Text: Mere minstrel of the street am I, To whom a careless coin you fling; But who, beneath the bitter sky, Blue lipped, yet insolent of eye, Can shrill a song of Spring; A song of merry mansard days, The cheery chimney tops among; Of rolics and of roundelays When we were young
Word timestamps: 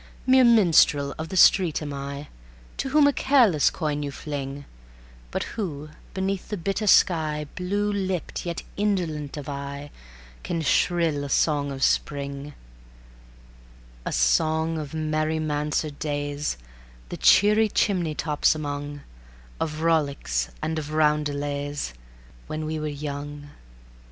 Mere 0.25 0.43
minstrel 0.45 1.13
of 1.19 1.29
the 1.29 1.37
street 1.37 1.79
am 1.79 1.93
I, 1.93 2.27
To 2.77 2.89
whom 2.89 3.05
a 3.05 3.13
careless 3.13 3.69
coin 3.69 4.01
you 4.01 4.09
fling; 4.09 4.65
But 5.29 5.43
who, 5.53 5.91
beneath 6.15 6.49
the 6.49 6.57
bitter 6.57 6.87
sky, 6.87 7.45
Blue 7.55 7.91
lipped, 7.91 8.43
yet 8.43 8.63
insolent 8.77 9.37
of 9.37 9.47
eye, 9.47 9.91
Can 10.41 10.63
shrill 10.63 11.23
a 11.23 11.29
song 11.29 11.71
of 11.71 11.83
Spring; 11.83 12.55
A 14.03 14.11
song 14.11 14.79
of 14.79 14.95
merry 14.95 15.37
mansard 15.37 15.99
days, 15.99 16.57
The 17.09 17.17
cheery 17.17 17.69
chimney 17.69 18.15
tops 18.15 18.55
among; 18.55 19.01
Of 19.59 19.81
rolics 19.81 20.49
and 20.63 20.79
of 20.79 20.93
roundelays 20.93 21.93
When 22.47 22.65
we 22.65 22.79
were 22.79 22.87
young 22.87 23.51